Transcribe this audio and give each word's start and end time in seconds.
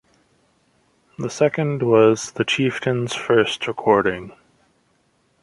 The 1.19 1.29
second 1.29 1.83
was 1.83 2.31
the 2.31 2.43
Chieftains 2.43 3.13
first 3.13 3.67
recording. 3.67 4.31